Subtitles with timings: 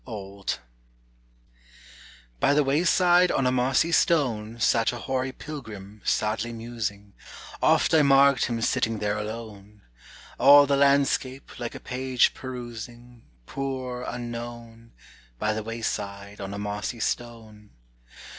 [0.07, 0.57] OLD.
[2.39, 7.13] By the wayside, on a mossy stone, Sat a hoary pilgrim, sadly musing;
[7.61, 9.83] Oft I marked him sitting there alone.
[10.39, 14.91] All the landscape, like a page perusing; Poor, unknown,
[15.37, 17.69] By the wayside, on a mossy stone.